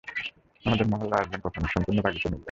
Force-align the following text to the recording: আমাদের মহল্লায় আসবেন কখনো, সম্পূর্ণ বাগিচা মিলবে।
আমাদের 0.65 0.87
মহল্লায় 0.87 1.21
আসবেন 1.21 1.39
কখনো, 1.43 1.67
সম্পূর্ণ 1.67 1.99
বাগিচা 2.01 2.27
মিলবে। 2.29 2.39